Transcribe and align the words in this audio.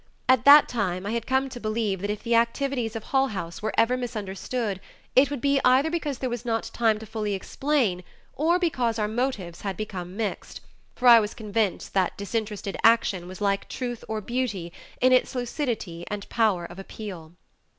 At 0.27 0.45
that 0.45 0.67
time 0.67 1.05
I 1.05 1.11
had 1.11 1.27
come 1.27 1.47
to 1.49 1.59
believe 1.59 2.01
that 2.01 2.09
if 2.09 2.23
the 2.23 2.33
activities 2.33 2.95
of 2.95 3.03
Hull 3.03 3.27
House 3.27 3.61
were 3.61 3.71
ever 3.77 3.95
misunderstood, 3.95 4.81
it 5.15 5.29
would 5.29 5.41
be 5.41 5.61
either 5.63 5.91
because 5.91 6.17
there 6.17 6.27
was 6.31 6.43
not 6.43 6.71
time 6.73 6.97
to 6.97 7.05
fully 7.05 7.35
explain 7.35 8.03
or 8.33 8.57
because 8.57 8.97
our 8.97 9.07
motives 9.07 9.61
had 9.61 9.77
become 9.77 10.17
mixed, 10.17 10.61
for 10.95 11.07
I 11.07 11.19
was 11.19 11.35
convinced 11.35 11.93
that 11.93 12.17
disinterested 12.17 12.75
action 12.83 13.27
was 13.27 13.41
like 13.41 13.69
truth 13.69 14.03
or 14.07 14.21
beauty 14.21 14.73
in 14.99 15.11
its 15.11 15.35
lucidity 15.35 16.03
and 16.09 16.27
power 16.29 16.65
of 16.65 16.79
appeal. 16.79 17.33